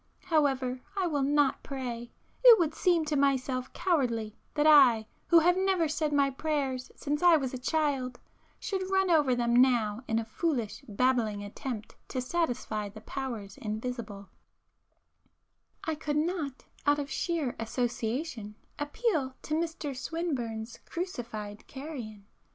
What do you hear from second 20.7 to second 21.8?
'crucified